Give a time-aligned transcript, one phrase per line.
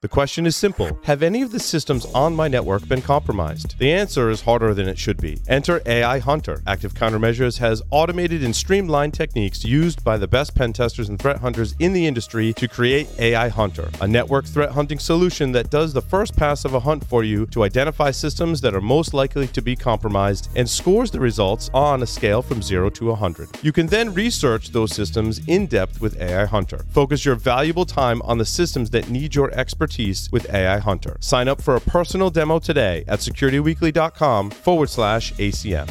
[0.00, 3.76] The question is simple Have any of the systems on my network been compromised?
[3.80, 5.40] The answer is harder than it should be.
[5.48, 6.62] Enter AI Hunter.
[6.68, 11.38] Active Countermeasures has automated and streamlined techniques used by the best pen testers and threat
[11.38, 15.92] hunters in the industry to create AI Hunter, a network threat hunting solution that does
[15.92, 19.48] the first pass of a hunt for you to identify systems that are most likely
[19.48, 23.48] to be compromised and scores the results on a scale from 0 to 100.
[23.64, 26.86] You can then research those systems in depth with AI Hunter.
[26.90, 29.87] Focus your valuable time on the systems that need your expertise
[30.30, 31.16] with AI Hunter.
[31.20, 35.88] Sign up for a personal demo today at securityweekly.com forward slash ACM.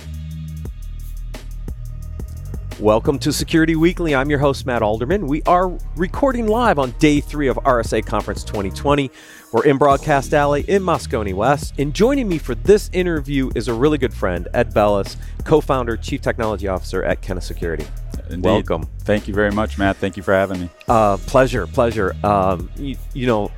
[2.79, 4.13] Welcome to Security Weekly.
[4.13, 5.25] I'm your host, Matt Alderman.
[5.25, 9.09] We are recording live on day three of RSA Conference 2020.
[9.51, 11.73] We're in Broadcast Alley in Moscone West.
[11.79, 15.97] And joining me for this interview is a really good friend, Ed Bellis, co founder,
[15.97, 17.87] chief technology officer at Kenna Security.
[18.29, 18.45] Indeed.
[18.45, 18.87] Welcome.
[18.99, 19.97] Thank you very much, Matt.
[19.97, 20.69] Thank you for having me.
[20.87, 22.15] Uh, pleasure, pleasure.
[22.23, 23.51] Um, you, you know,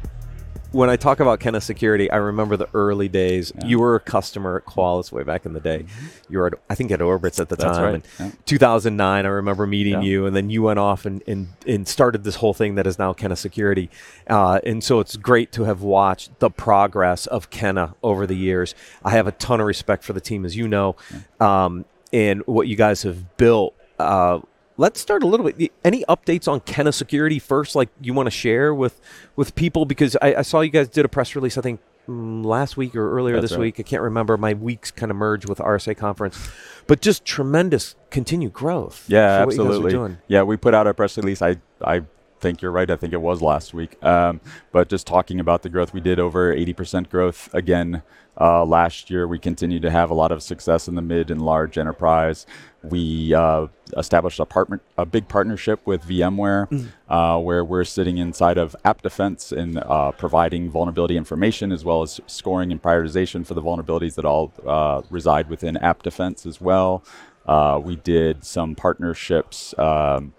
[0.72, 3.52] when I talk about Kenna Security, I remember the early days.
[3.56, 3.68] Yeah.
[3.68, 5.80] You were a customer at Qualys way back in the day.
[5.80, 6.34] Mm-hmm.
[6.34, 7.94] You were, at, I think, at Orbitz at the That's time.
[7.94, 8.06] Right.
[8.20, 8.32] Yeah.
[8.46, 10.02] 2009, I remember meeting yeah.
[10.02, 13.00] you, and then you went off and, and, and started this whole thing that is
[13.00, 13.90] now Kenna Security.
[14.28, 18.76] Uh, and so it's great to have watched the progress of Kenna over the years.
[19.04, 20.96] I have a ton of respect for the team, as you know,
[21.40, 23.76] um, and what you guys have built.
[23.98, 24.40] Uh,
[24.80, 25.72] let's start a little bit.
[25.84, 29.00] Any updates on Kenna Security first, like you want to share with
[29.36, 29.86] with people?
[29.86, 32.96] Because I, I saw you guys did a press release, I think mm, last week
[32.96, 33.62] or earlier That's this right.
[33.62, 33.80] week.
[33.80, 34.38] I can't remember.
[34.38, 36.50] My weeks kind of merge with RSA conference,
[36.88, 39.06] but just tremendous continued growth.
[39.08, 40.18] Yeah, absolutely.
[40.28, 41.42] Yeah, we put out a press release.
[41.42, 42.04] I I
[42.40, 42.90] think you're right.
[42.90, 44.04] I think it was last week.
[44.04, 48.04] Um, but just talking about the growth, we did over 80% growth again
[48.40, 49.28] uh, last year.
[49.28, 52.46] We continue to have a lot of success in the mid and large enterprise.
[52.82, 53.68] We uh,
[53.98, 56.88] established a partner, a big partnership with VMware, mm.
[57.10, 62.02] uh, where we're sitting inside of App Defense and uh, providing vulnerability information as well
[62.02, 66.62] as scoring and prioritization for the vulnerabilities that all uh, reside within App Defense as
[66.62, 67.04] well.
[67.46, 69.78] Uh, we did some partnerships.
[69.78, 70.34] Um,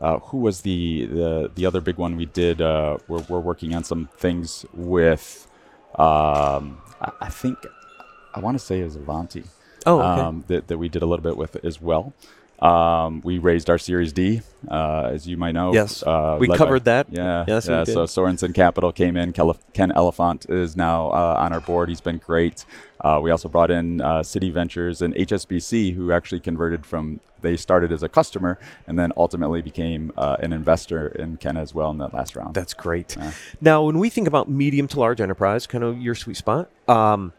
[0.00, 2.60] uh, who was the, the the other big one we did?
[2.60, 5.46] Uh, we're, we're working on some things with.
[5.94, 7.58] Um, I, I, think
[8.34, 9.44] I want to say it was Ivanti.
[9.86, 10.20] Oh, okay.
[10.20, 12.12] um, that, that we did a little bit with as well.
[12.60, 15.72] Um, we raised our Series D, uh, as you might know.
[15.72, 17.06] Yes, uh, we covered by, that.
[17.10, 17.84] Yeah, yes, yeah.
[17.84, 19.32] So Sorenson Capital came in.
[19.32, 21.88] Ken Elefant is now uh, on our board.
[21.88, 22.64] He's been great.
[23.00, 27.20] Uh, we also brought in uh, Citi Ventures and HSBC, who actually converted from.
[27.40, 28.58] They started as a customer
[28.88, 32.54] and then ultimately became uh, an investor in Ken as well in that last round.
[32.54, 33.16] That's great.
[33.16, 33.30] Yeah.
[33.60, 36.68] Now, when we think about medium to large enterprise, kind of your sweet spot.
[36.88, 37.32] Um,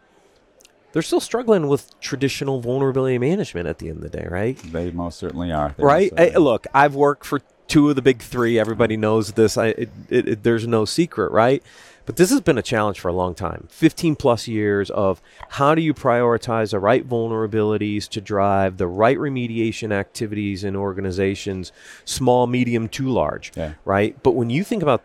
[0.92, 4.58] they're still struggling with traditional vulnerability management at the end of the day, right?
[4.58, 5.76] They most certainly are.
[5.78, 6.14] They right?
[6.18, 8.60] I, look, I've worked for two of the big three.
[8.60, 9.58] Everybody knows this.
[9.58, 11.64] I, it, it, there's no secret, right?
[12.10, 15.76] But this has been a challenge for a long time 15 plus years of how
[15.76, 21.72] do you prioritize the right vulnerabilities to drive the right remediation activities in organizations,
[22.06, 23.74] small, medium to large, yeah.
[23.86, 24.22] right?
[24.24, 25.04] But when you think about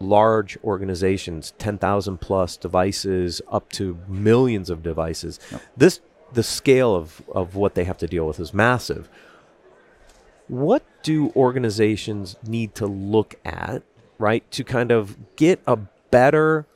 [0.00, 5.38] large organizations, 10,000 plus devices, up to millions of devices.
[5.52, 5.62] Yep.
[5.76, 6.00] This
[6.32, 9.08] the scale of, of what they have to deal with is massive.
[10.48, 13.82] What do organizations need to look at,
[14.18, 15.76] right, to kind of get a
[16.10, 16.66] better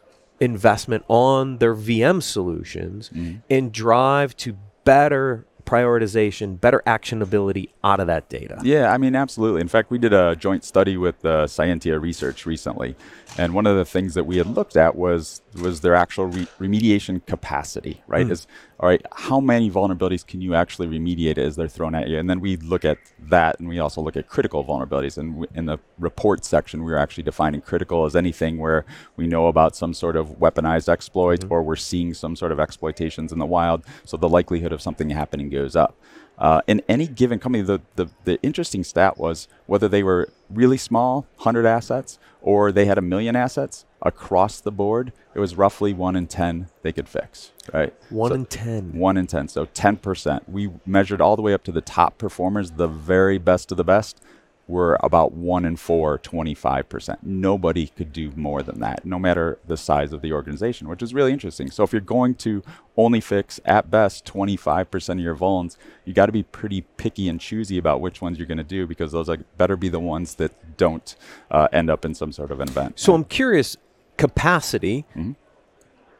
[0.40, 3.42] investment on their VM solutions mm.
[3.48, 8.60] and drive to better prioritization, better actionability out of that data.
[8.62, 9.60] Yeah, I mean, absolutely.
[9.60, 12.96] In fact, we did a joint study with uh, Cyentia Research recently,
[13.38, 16.48] and one of the things that we had looked at was was their actual re-
[16.58, 18.02] remediation capacity.
[18.06, 18.26] Right?
[18.26, 18.32] Mm.
[18.32, 18.46] Is
[18.80, 19.04] all right.
[19.12, 22.18] How many vulnerabilities can you actually remediate as they're thrown at you?
[22.18, 22.98] And then we look at
[23.28, 25.16] that, and we also look at critical vulnerabilities.
[25.16, 28.84] And w- in the report section, we were actually defining critical as anything where
[29.16, 31.52] we know about some sort of weaponized exploit, mm-hmm.
[31.52, 33.84] or we're seeing some sort of exploitations in the wild.
[34.04, 35.96] So the likelihood of something happening goes up.
[36.36, 40.76] Uh, in any given company, the, the, the interesting stat was whether they were really
[40.76, 45.92] small, 100 assets, or they had a million assets across the board, it was roughly
[45.92, 47.94] 1 in 10 they could fix, right?
[48.10, 48.92] 1 so in 10.
[48.94, 50.48] 1 in 10, so 10%.
[50.48, 53.84] We measured all the way up to the top performers, the very best of the
[53.84, 54.20] best
[54.66, 57.18] were about one in four, 25%.
[57.22, 61.12] Nobody could do more than that, no matter the size of the organization, which is
[61.12, 61.70] really interesting.
[61.70, 62.62] So if you're going to
[62.96, 67.40] only fix at best 25% of your vulns, you got to be pretty picky and
[67.40, 70.36] choosy about which ones you're going to do because those are better be the ones
[70.36, 71.16] that don't
[71.50, 72.98] uh, end up in some sort of an event.
[72.98, 73.76] So I'm curious,
[74.16, 75.04] capacity.
[75.10, 75.32] Mm-hmm.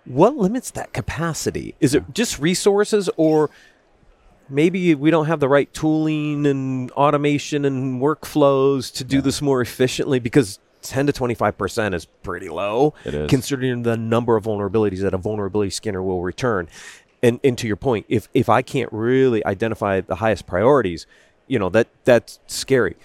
[0.04, 1.74] What limits that capacity?
[1.80, 3.48] Is it just resources or
[4.48, 9.22] maybe we don't have the right tooling and automation and workflows to do yeah.
[9.22, 13.28] this more efficiently because 10 to 25% is pretty low is.
[13.28, 16.68] considering the number of vulnerabilities that a vulnerability scanner will return.
[17.22, 21.06] And, and to your point, if, if I can't really identify the highest priorities,
[21.46, 22.96] you know, that that's scary.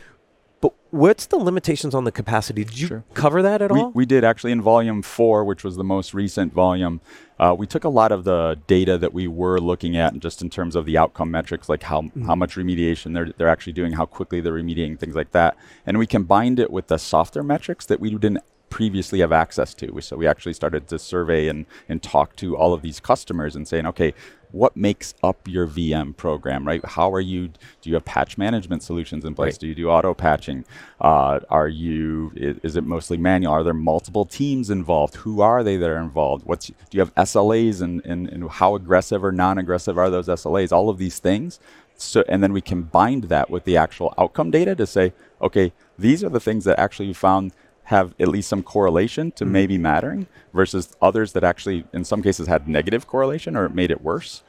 [0.62, 2.64] But what's the limitations on the capacity?
[2.64, 3.04] Did you Sure.
[3.14, 3.92] cover that at we, all?
[3.92, 7.00] we did actually in volume four, which was the most recent volume.
[7.40, 10.50] Uh, we took a lot of the data that we were looking at, just in
[10.50, 14.06] terms of the outcome metrics, like how how much remediation they're they're actually doing, how
[14.06, 18.00] quickly they're remediating, things like that, and we combined it with the softer metrics that
[18.02, 20.00] we didn't previously have access to.
[20.02, 23.68] So we actually started to survey and and talk to all of these customers and
[23.68, 24.14] saying, okay,
[24.52, 26.84] what makes up your VM program, right?
[26.84, 27.50] How are you?
[27.82, 29.54] Do you have patch management solutions in place?
[29.54, 29.60] Right.
[29.60, 30.66] Do you do auto patching?
[31.00, 32.32] Uh, are you?
[32.36, 33.54] Is it mostly manual?
[33.54, 35.16] Are there multiple teams involved?
[35.18, 36.46] Who are they that are involved?
[36.46, 40.72] What's do you have SLAs and and, and how aggressive or non-aggressive are those SLAs?
[40.72, 41.60] All of these things.
[41.96, 46.24] So and then we combined that with the actual outcome data to say, okay, these
[46.24, 47.52] are the things that actually you found
[47.90, 52.48] have at least some correlation to maybe mattering versus others that actually in some cases
[52.48, 54.44] had negative correlation or it made it worse.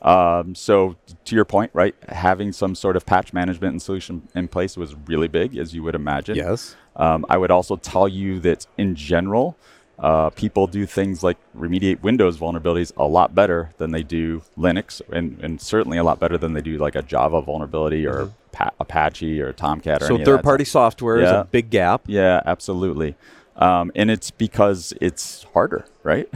[0.00, 0.96] Um, so
[1.26, 4.94] to your point, right, having some sort of patch management and solution in place was
[4.94, 6.36] really big, as you would imagine.
[6.36, 6.74] yes.
[6.96, 9.58] Um, I would also tell you that in general,
[9.98, 15.00] uh, people do things like remediate Windows vulnerabilities a lot better than they do Linux,
[15.10, 18.72] and, and certainly a lot better than they do like a Java vulnerability or pa-
[18.78, 20.08] Apache or Tomcat or Mm-hmm.
[20.08, 22.02] So any of that third party software is a big gap.
[22.06, 23.14] yeah, absolutely.
[23.56, 26.28] Um, and it's because it's harder, right?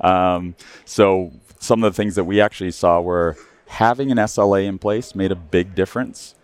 [0.00, 3.36] um, so some of the things that we actually saw were
[3.68, 6.34] having an SLA in place made a big difference.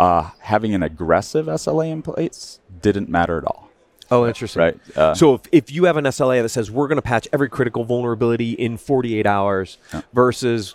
[0.00, 3.69] Uh, having an aggressive SLA in place didn't matter at all,
[4.10, 4.60] Oh, interesting.
[4.60, 4.78] right?
[4.96, 7.48] Uh, So if, if you have an SLA that says we're going to patch every
[7.48, 9.78] critical vulnerability in 48 hours
[10.12, 10.74] versus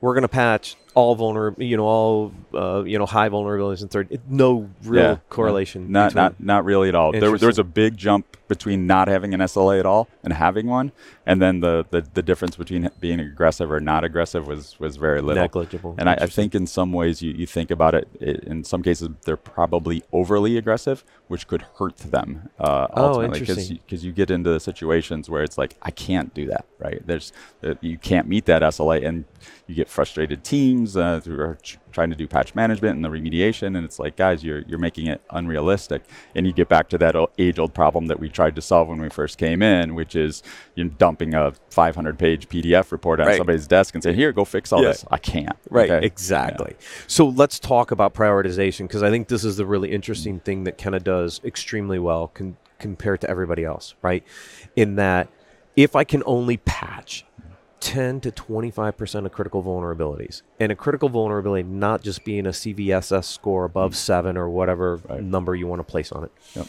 [0.00, 3.88] we're going to patch all vulnerable, you know, all uh, you know, high vulnerabilities in
[3.88, 5.90] third, it, no real yeah, correlation.
[5.92, 7.12] Not between- not not really at all.
[7.12, 10.66] There, there was a big jump between not having an SLA at all and having
[10.66, 10.90] one,
[11.26, 15.20] and then the the, the difference between being aggressive or not aggressive was was very
[15.20, 15.42] little.
[15.42, 15.94] Negligible.
[15.98, 18.82] And I, I think in some ways you, you think about it, it, in some
[18.82, 24.00] cases they're probably overly aggressive, which could hurt them uh, Oh, ultimately because interesting.
[24.00, 27.06] you, get into the situations where it's like I can't do that, right?
[27.06, 27.32] There's
[27.62, 29.26] uh, you can't meet that SLA, and
[29.66, 33.08] you get frustrated teams uh, who are ch- trying to do patch management and the
[33.08, 36.02] remediation, and it's like guys, you're you're making it unrealistic,
[36.34, 39.00] and you get back to that age old problem that we tried to solve when
[39.00, 40.42] we first came in, which is
[40.74, 43.36] you dumping a 500 page PDF report on Right.
[43.36, 44.88] somebody's desk and say, here, go fix all Yeah.
[44.88, 45.04] this.
[45.10, 45.56] I can't.
[45.70, 46.06] Right, okay?
[46.06, 46.76] exactly.
[47.06, 50.78] So let's talk about prioritization because I think this is the really interesting thing that
[50.78, 54.22] Kenna does extremely well con- compared to everybody else, right?
[54.76, 55.28] In that
[55.76, 57.24] if I can only patch
[57.80, 63.24] 10 to 25% of critical vulnerabilities, and a critical vulnerability not just being a CVSS
[63.24, 63.96] score above mm.
[63.96, 65.22] seven or whatever Right.
[65.22, 66.66] number you want to place on it, Yep.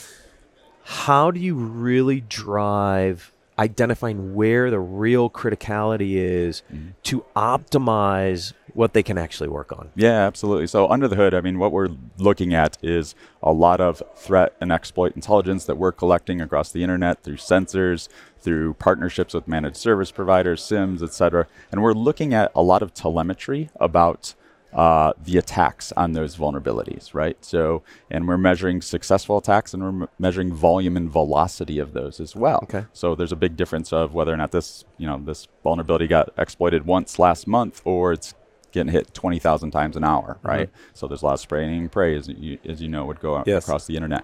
[0.83, 6.89] how do you really drive identifying where the real criticality is Mm-hmm.
[7.03, 9.89] to optimize what they can actually work on?
[9.95, 10.67] Yeah, absolutely.
[10.67, 13.13] So under the hood, I mean, what we're looking at is
[13.43, 18.07] a lot of threat and exploit intelligence that we're collecting across the internet through sensors,
[18.39, 21.47] through partnerships with managed service providers, SIEMs, et cetera.
[21.71, 24.33] And we're looking at a lot of telemetry about
[24.73, 27.43] uh, the attacks on those vulnerabilities, right?
[27.43, 27.81] So,
[28.11, 32.35] and we're measuring successful attacks and we're m- measuring volume and velocity of those as
[32.35, 32.59] well.
[32.63, 32.85] Okay.
[32.93, 36.29] So there's a big difference of whether or not this, you know, this vulnerability got
[36.37, 38.35] exploited once last month or it's
[38.71, 40.69] getting hit 20,000 times an hour, right?
[40.93, 43.41] So there's a lot of spraying and pray, as you, as you know, would go
[43.47, 43.63] Yes.
[43.63, 44.23] across the internet.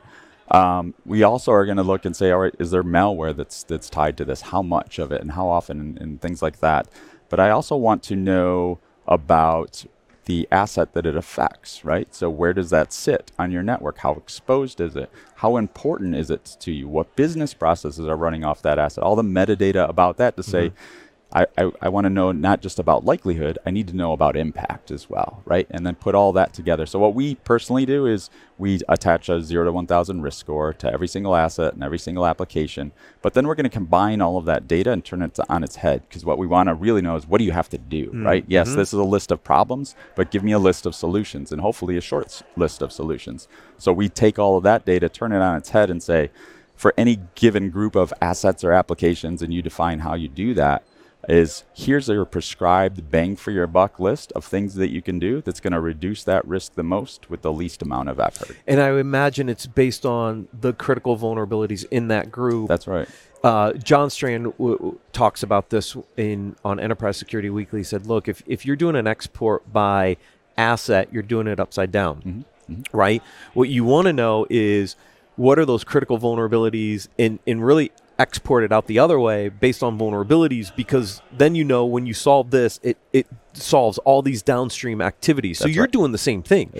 [0.51, 3.63] Um, we also are going to look and say, all right, is there malware that's
[3.63, 4.41] that's tied to this?
[4.41, 6.88] How much of it, and how often, and, and things like that.
[7.29, 8.77] But I also want to know
[9.08, 9.84] about
[10.25, 12.13] the asset that it affects, right?
[12.13, 14.00] So where does that sit on your network?
[14.00, 15.10] How exposed is it?
[15.36, 16.88] How important is it to you?
[16.88, 19.03] What business processes are running off that asset?
[19.03, 21.04] All the metadata about that to say, mm-hmm.
[21.34, 24.38] I, I, I want to know not just about likelihood, I need to know about
[24.38, 25.67] impact as well, right?
[25.70, 26.86] And then put all that together.
[26.86, 30.91] So, what we personally do is we attach a 0 to 1000 risk score to
[30.91, 32.91] every single asset and every single application.
[33.22, 35.63] But then we're going to combine all of that data and turn it to, on
[35.63, 37.77] its head because what we want to really know is what do you have to
[37.77, 38.46] do, mm, right?
[38.48, 38.77] Yes, mm-hmm.
[38.77, 41.98] this is a list of problems, but give me a list of solutions and hopefully
[41.98, 43.48] a short s- list of solutions.
[43.77, 46.29] So, we take all of that data, turn it on its head, and say,
[46.75, 50.84] for any given group of assets or applications, and you define how you do that
[51.27, 55.41] is here's a prescribed bang for your buck list of things that you can do
[55.41, 58.55] that's going to reduce that risk the most with the least amount of effort.
[58.67, 62.67] And I imagine it's based on the critical vulnerabilities in that group.
[62.67, 63.08] That's right.
[63.44, 67.82] uh, John Strand w- w- talks about this in on Enterprise Security Weekly.
[67.82, 70.17] He said, "Look, if if you're doing an export by
[70.58, 72.46] asset, you're doing it upside down,
[72.91, 73.22] right?
[73.53, 74.96] What you want to know is
[75.36, 79.84] what are those critical vulnerabilities and, and really export it out the other way based
[79.84, 84.41] on vulnerabilities because then you know when you solve this it it solves all these
[84.41, 85.91] downstream activities so That's you're right.
[85.91, 86.72] doing the same thing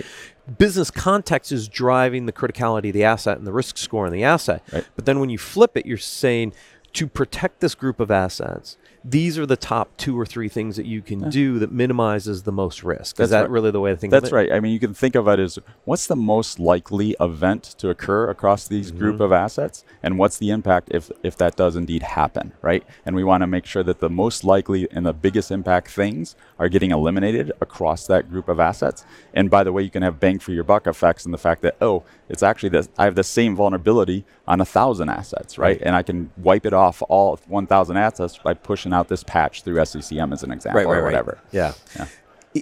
[0.58, 4.24] business context is driving the criticality of the asset and the risk score on the
[4.24, 4.86] asset Right.
[4.96, 6.54] but then when you flip it you're saying
[6.96, 10.86] to protect this group of assets these are the top two or three things that
[10.86, 13.16] you can do that minimizes the most risk.
[13.16, 13.50] That's is that right.
[13.50, 14.50] really the way to think That's right.
[14.50, 18.28] I mean, you can think of it as what's the most likely event to occur
[18.28, 18.98] across these Mm-hmm.
[18.98, 22.84] group of assets, and what's the impact if if that does indeed happen, right?
[23.04, 26.36] And we want to make sure that the most likely and the biggest impact things
[26.58, 29.04] are getting eliminated across that group of assets.
[29.34, 31.62] And by the way, you can have bang for your buck effects in the fact
[31.62, 35.66] that oh, it's actually that I have the same vulnerability on a thousand assets, right?
[35.66, 35.82] Right.
[35.82, 39.76] And I can wipe it off all 1,000 assets by pushing out this patch through
[39.76, 41.38] SCCM as an example or whatever.
[41.52, 41.72] Yeah.
[41.96, 42.06] Yeah.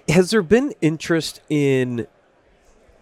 [0.09, 2.07] Has there been interest in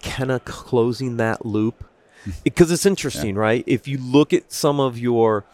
[0.02, 1.84] kind of closing that loop?
[2.44, 3.64] Because it's interesting, right?
[3.66, 5.44] If you look at some of your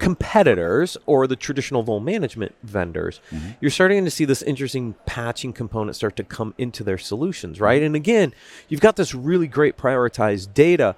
[0.00, 3.50] competitors or the traditional vuln management vendors, mm-hmm.
[3.60, 7.80] you're starting to see this interesting patching component start to come into their solutions, right?
[7.80, 8.34] And again,
[8.68, 10.96] you've got this really great prioritized data.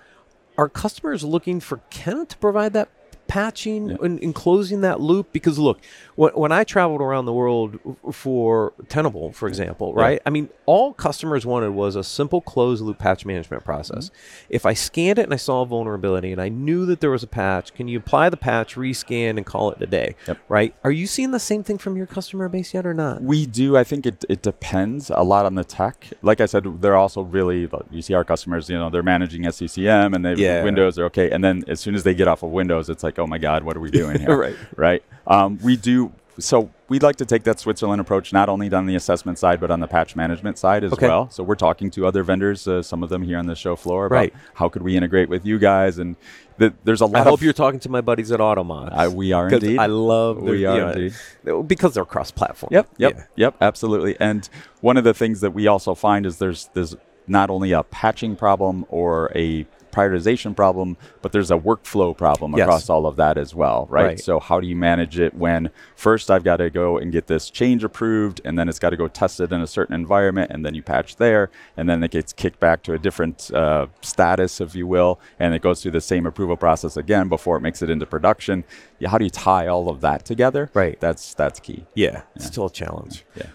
[0.56, 2.88] Are customers looking for Kenna to provide that
[3.32, 5.32] patching and, and closing that loop?
[5.32, 5.80] Because look,
[6.16, 7.78] when, when I traveled around the world
[8.12, 10.20] for Tenable, for example, right?
[10.26, 14.10] I mean, all customers wanted was a simple closed loop patch management process.
[14.10, 14.46] Mm-hmm.
[14.50, 17.22] If I scanned it and I saw a vulnerability and I knew that there was
[17.22, 20.14] a patch, can you apply the patch, rescan, and call it a day?
[20.28, 20.38] Yep.
[20.50, 20.74] Right?
[20.84, 23.22] Are you seeing the same thing from your customer base yet or not?
[23.22, 23.78] We do.
[23.78, 26.06] I think it, it depends a lot on the tech.
[26.20, 30.14] Like I said, they're also really, you see our customers, you know, they're managing SCCM
[30.14, 30.62] and they Yeah.
[30.64, 31.30] Windows are okay.
[31.30, 33.64] And then as soon as they get off of Windows, it's like, oh my God,
[33.64, 34.36] what are we doing here?
[34.36, 34.56] Right.
[34.76, 35.02] Right.
[35.26, 36.12] Um, we do.
[36.38, 39.70] So we'd like to take that Switzerland approach, not only on the assessment side, but
[39.70, 41.06] on the patch management side as Okay.
[41.06, 41.28] well.
[41.30, 44.06] So we're talking to other vendors, uh, some of them here on the show floor,
[44.06, 44.34] about Right.
[44.54, 45.98] how could we integrate with you guys.
[45.98, 46.16] And
[46.58, 47.26] th- there's a lot I of.
[47.26, 48.88] hope you're talking to my buddies at Automox.
[48.92, 49.78] Uh, we are indeed.
[49.78, 51.68] I love We you are know, indeed.
[51.68, 52.70] because they're cross-platform.
[52.72, 53.24] Yep, yep, Yeah.
[53.36, 54.16] yep, absolutely.
[54.18, 54.48] And
[54.80, 56.96] one of the things that we also find is there's there's
[57.28, 62.64] not only a patching problem or a prioritization problem, but there's a workflow problem Yes.
[62.64, 64.04] across all of that as well, right?
[64.04, 64.20] Right.
[64.20, 67.50] So how do you manage it when first I've got to go and get this
[67.50, 70.74] change approved, and then it's got to go tested in a certain environment, and then
[70.74, 74.74] you patch there, and then it gets kicked back to a different uh, status, if
[74.74, 77.90] you will, and it goes through the same approval process again before it makes it
[77.90, 78.64] into production.
[78.98, 80.70] Yeah, how do you tie all of that together?
[80.74, 80.98] Right.
[81.00, 81.84] That's that's key.
[81.94, 83.24] Yeah, it's still a challenge.
[83.36, 83.46] Yeah.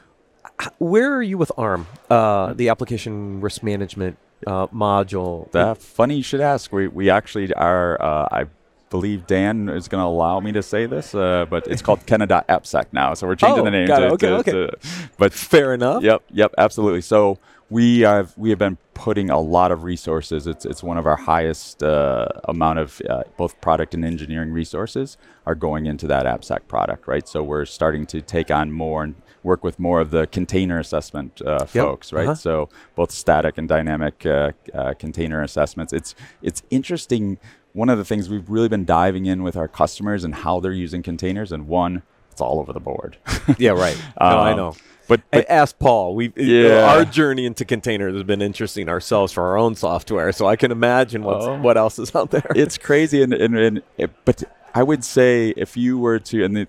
[0.79, 5.53] Where are you with ARM, uh, the application risk management uh, module?
[5.55, 6.71] Uh, funny you should ask.
[6.71, 8.01] We we actually are.
[8.01, 8.45] Uh, I
[8.89, 12.85] believe Dan is going to allow me to say this, uh, but it's called Kenna.appsec
[12.93, 13.13] now.
[13.15, 13.87] So we're changing Oh, the name.
[13.87, 14.11] got to, it.
[14.13, 14.51] Okay, to- okay.
[14.51, 14.77] to-
[15.17, 16.03] but Fair enough.
[16.03, 17.01] Yep, yep, absolutely.
[17.01, 17.37] So
[17.69, 20.47] we have we have been putting a lot of resources.
[20.47, 25.17] It's it's one of our highest uh, amount of uh, both product and engineering resources
[25.45, 27.27] are going into that AppSec product, right?
[27.27, 29.15] So we're starting to take on more and
[29.47, 32.25] work with more of the container assessment uh, folks, right?
[32.27, 32.35] uh-huh.
[32.35, 35.91] So both static and dynamic uh, uh, container assessments.
[35.93, 37.37] It's it's interesting.
[37.73, 40.71] One of the things we've really been diving in with our customers and how they're
[40.87, 42.01] using containers, and one,
[42.31, 43.17] it's all over the board.
[43.57, 43.97] Yeah, right.
[44.21, 44.73] no, I Um, know.
[45.07, 46.15] But, I but asked Paul.
[46.15, 46.83] We Yeah.
[46.91, 50.69] our journey into containers has been interesting ourselves for our own software, so I can
[50.71, 51.57] imagine what's, Oh.
[51.61, 52.51] what else is out there.
[52.63, 54.43] it's crazy and, and, and it, but
[54.75, 56.67] i would say if you were to and the,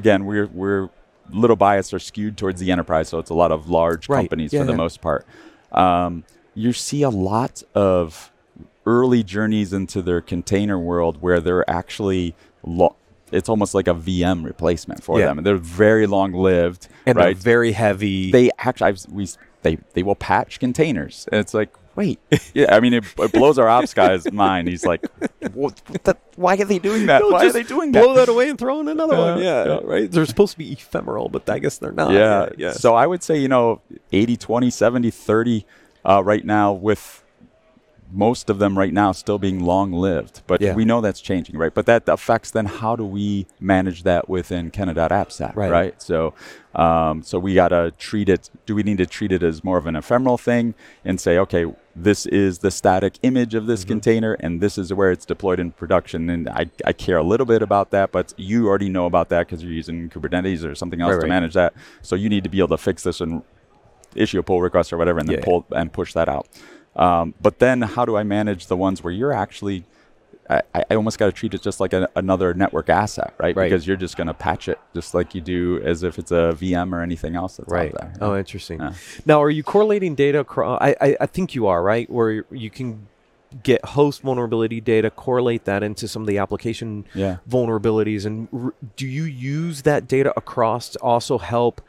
[0.00, 0.88] again we're we're
[1.32, 4.20] little biased or skewed towards the enterprise so it's a lot of large Right.
[4.28, 5.26] companies Yeah, for the most part
[5.72, 8.32] um, you see a lot of
[8.86, 12.94] early journeys into their container world where they're actually lo-
[13.32, 15.26] it's almost like a vm replacement for Yeah.
[15.26, 18.30] them and they're very long lived and they're right very heavy.
[18.30, 19.28] they actually I've, we
[19.62, 22.20] they they will patch containers and it's like wait
[22.54, 25.04] yeah i mean it, it blows our ops guy's mind he's like
[25.54, 28.02] what, what the, why are they doing that No, why are they doing that?
[28.04, 29.38] blow that away and throw in another one.
[29.38, 29.80] Yeah, Yeah, yeah.
[29.82, 30.10] right.
[30.10, 32.12] They're supposed to be ephemeral, but I guess they're not.
[32.12, 32.72] yeah, yeah.
[32.72, 33.80] so i would say you know
[34.12, 35.66] 80 20 70 30
[36.04, 37.24] uh, right now with
[38.12, 40.74] most of them right now still being long lived but Yeah.
[40.74, 44.70] we know that's changing right but that affects then how do we manage that within
[44.70, 45.70] Kenna.appsec Right.
[45.70, 46.32] right so
[46.74, 49.78] um, so we got to treat it do we need to treat it as more
[49.78, 53.70] of an ephemeral thing and say okay this is the static image of Mm-hmm.
[53.72, 57.24] this container and this is where it's deployed in production and I, I care a
[57.24, 60.74] little bit about that but you already know about that because you're using kubernetes or
[60.74, 61.28] something else Right, to right.
[61.28, 63.42] manage that so you need to be able to fix this and
[64.14, 65.44] issue a pull request or whatever and then Yeah.
[65.44, 66.46] pull and push that out
[66.96, 69.84] um, but then how do i manage the ones where you're actually
[70.48, 73.56] I, I almost got to treat it just like a, another network asset, right?
[73.56, 73.64] Right.
[73.68, 76.54] Because you're just going to patch it just like you do as if it's a
[76.56, 77.92] VM or anything else that's Right.
[77.92, 78.12] out there.
[78.20, 78.78] Oh, interesting.
[78.78, 78.92] Yeah.
[79.24, 80.78] Now, are you correlating data across?
[80.80, 82.08] I, I, I think you are, right?
[82.08, 83.08] Where you can
[83.64, 87.38] get host vulnerability data, correlate that into some of the application Yeah.
[87.50, 91.80] vulnerabilities, and r- do you use that data across to also help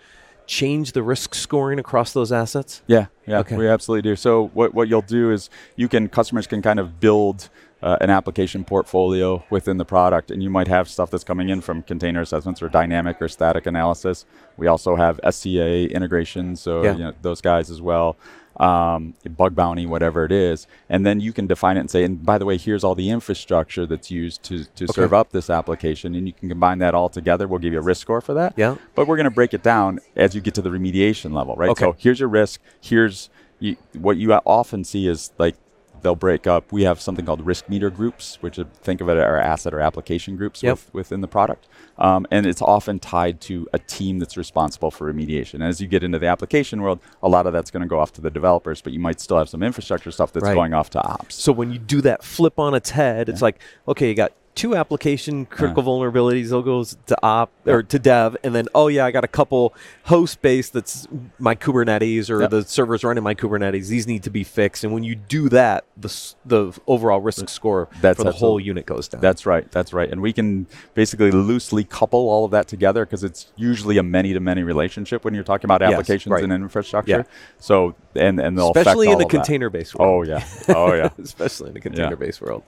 [0.47, 2.81] change the risk scoring across those assets?
[2.87, 3.55] Yeah, yeah, Okay.
[3.57, 4.15] we absolutely do.
[4.15, 7.49] So what what you'll do is you can customers can kind of build
[7.83, 11.61] uh, an application portfolio within the product, and you might have stuff that's coming in
[11.61, 14.25] from container assessments or dynamic or static analysis.
[14.57, 16.93] We also have SCA integration, so Yeah.
[16.93, 18.15] you know, those guys as well.
[18.59, 22.25] Um, bug bounty, whatever it is, and then you can define it and say, and
[22.25, 26.15] by the way, here's all the infrastructure that's used to, to serve up this application,
[26.15, 27.47] and you can combine that all together.
[27.47, 28.53] We'll give you a risk score for that.
[28.57, 28.77] Yeah.
[28.95, 31.69] But we're going to break it down as you get to the remediation level, right?
[31.69, 31.85] Okay.
[31.85, 32.59] So here's your risk.
[32.81, 35.55] Here's you, what you often see is like
[36.01, 36.71] they'll break up.
[36.71, 39.79] We have something called risk meter groups, which think of it as our asset or
[39.79, 40.71] application groups Yep.
[40.73, 41.67] with, within the product.
[41.97, 45.55] Um, and it's often tied to a team that's responsible for remediation.
[45.55, 47.99] And as you get into the application world, a lot of that's going to go
[47.99, 50.53] off to the developers, but you might still have some infrastructure stuff that's Right.
[50.53, 51.35] going off to ops.
[51.35, 54.75] So when you do that flip on its head, it's like, okay, you got two
[54.75, 56.11] application critical uh-huh.
[56.11, 56.49] vulnerabilities.
[56.49, 59.73] They'll go to op or to dev, and then oh yeah, I got a couple
[60.05, 61.07] host based that's
[61.39, 62.49] my Kubernetes or Yep.
[62.49, 63.87] the servers running my Kubernetes.
[63.87, 64.83] These need to be fixed.
[64.83, 66.09] And when you do that, the
[66.45, 69.21] the overall risk score That's for the whole unit goes down.
[69.21, 69.71] That's right.
[69.71, 70.09] That's right.
[70.09, 74.63] And we can basically loosely couple all of that together because it's usually a many-to-many
[74.63, 76.43] relationship when you're talking about Yes, applications right.
[76.43, 77.11] and infrastructure.
[77.11, 77.23] Yeah.
[77.59, 80.27] So and and they'll especially in all a container based world.
[80.27, 80.43] Oh yeah.
[80.75, 81.09] Oh yeah.
[81.19, 82.63] especially in the container based world.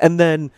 [0.00, 0.50] And then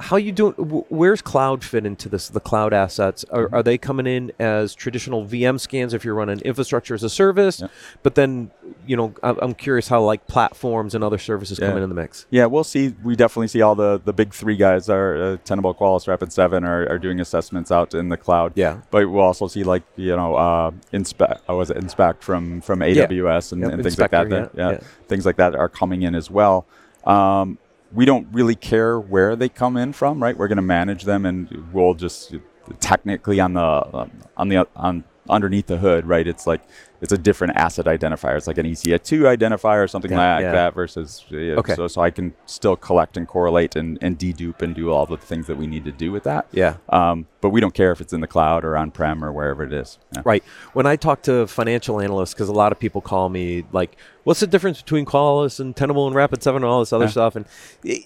[0.00, 0.52] how you doing
[0.88, 3.54] where's cloud fit into this the cloud assets are, Mm-hmm.
[3.54, 7.60] are they coming in as traditional vm scans if you're running infrastructure as a service
[7.60, 7.70] Yep.
[8.02, 8.50] but then
[8.86, 12.26] you know I'm, curious how like platforms and other services come in in the mix
[12.30, 12.94] Yeah, we'll see.
[13.02, 16.64] We definitely see all the, the big three guys are uh, Tenable, Qualys, Rapid Seven
[16.64, 18.52] are, are doing assessments out in the cloud.
[18.54, 18.80] Yeah.
[18.90, 21.42] but we'll also see like you know uh, inspect.
[21.48, 24.30] I was it inspect from from AWS and, Yep, and things like that.
[24.30, 24.78] That- yeah, yeah, yeah.
[25.08, 26.66] things like that are coming in as well.
[27.04, 27.58] Um,
[27.92, 30.36] we don't really care where they come in from, right?
[30.36, 32.34] We're going to manage them, and we'll just
[32.80, 36.26] technically on the on the on underneath the hood, right?
[36.26, 36.60] It's like
[37.00, 38.36] it's a different asset identifier.
[38.36, 40.50] It's like an ECA2 identifier or something Yeah, like yeah.
[40.52, 41.74] that versus uh, Okay.
[41.76, 45.16] so so I can still collect and correlate and, and dedupe and do all the
[45.16, 46.46] things that we need to do with that.
[46.50, 46.76] Yeah.
[46.88, 49.62] Um, but we don't care if it's in the cloud or on prem or wherever
[49.62, 49.98] it is.
[50.12, 50.22] Yeah.
[50.24, 50.42] Right.
[50.72, 54.40] When I talk to financial analysts, because a lot of people call me like, "What's
[54.40, 57.10] the difference between Qualys and Tenable and Rapid Seven and all this other Yeah.
[57.10, 57.44] stuff?" And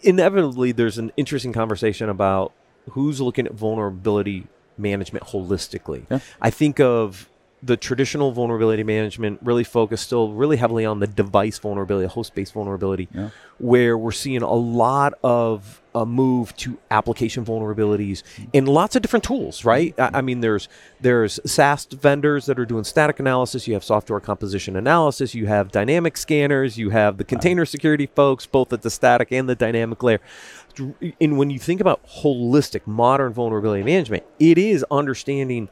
[0.03, 2.53] inevitably, there's an interesting conversation about
[2.91, 4.47] who's looking at vulnerability
[4.79, 6.07] management holistically.
[6.11, 6.21] Yeah.
[6.41, 7.29] I think of
[7.65, 13.09] the traditional vulnerability management really focused still really heavily on the device vulnerability, host-based vulnerability,
[13.15, 13.29] Yeah.
[13.59, 18.23] where we're seeing a lot of a move to application vulnerabilities
[18.55, 19.95] in lots of different tools, right?
[19.99, 20.69] I, I mean, there's
[21.01, 23.69] there's SaaS vendors that are doing static analysis.
[23.69, 25.35] You have software composition analysis.
[25.35, 26.79] You have dynamic scanners.
[26.79, 30.21] You have the container security folks, both at the static and the dynamic layer.
[31.21, 35.69] And when you think about holistic modern vulnerability management, it is understanding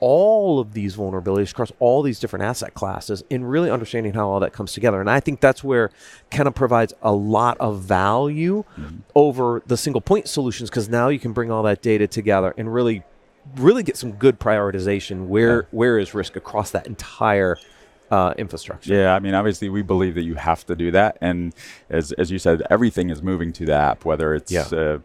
[0.00, 4.40] all of these vulnerabilities across all these different asset classes and really understanding how all
[4.40, 5.00] that comes together.
[5.00, 5.90] And I think that's where
[6.30, 8.64] Kenna provides a lot of value
[9.14, 12.72] over the single point solutions because now you can bring all that data together and
[12.72, 13.02] really
[13.56, 17.56] really get some good prioritization where where is risk across that entire
[18.10, 18.94] uh, infrastructure.
[18.94, 21.54] Yeah, I mean, obviously, we believe that you have to do that, and
[21.90, 24.62] as as you said, everything is moving to the app, whether it's Yeah.
[24.72, 24.98] uh,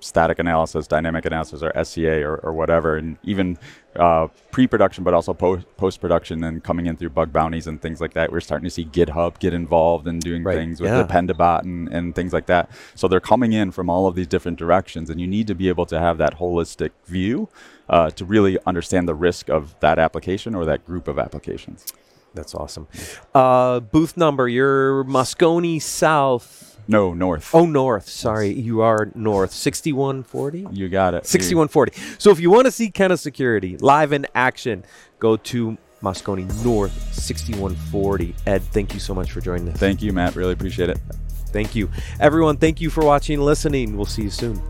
[0.00, 3.58] static analysis, dynamic analysis, or SCA, or, or whatever, and even
[3.96, 8.14] uh, pre-production, but also po- post-production, and coming in through bug bounties and things like
[8.14, 8.32] that.
[8.32, 11.02] We're starting to see GitHub get involved in doing Right, things with yeah.
[11.02, 12.70] the Dependabot and, and things like that.
[12.94, 15.68] So they're coming in from all of these different directions, and you need to be
[15.68, 17.48] able to have that holistic view
[17.88, 21.86] uh, to really understand the risk of that application or that group of applications.
[22.34, 22.86] That's awesome.
[23.34, 26.75] Uh, booth number, you're Moscone South.
[26.88, 27.54] No, north.
[27.54, 28.08] Oh, north.
[28.08, 29.52] Sorry, you are north.
[29.52, 30.68] 6140?
[30.72, 31.26] You got it.
[31.26, 31.92] 6140.
[32.18, 34.84] So if you want to see Kenna Security live in action,
[35.18, 38.34] go to Moscone North 6140.
[38.46, 39.78] Ed, thank you so much for joining us.
[39.78, 40.36] Thank you, Matt.
[40.36, 40.98] Really appreciate it.
[41.46, 41.90] Thank you.
[42.20, 43.96] Everyone, thank you for watching and listening.
[43.96, 44.60] We'll see you soon.